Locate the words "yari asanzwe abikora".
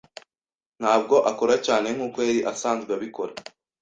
2.27-3.33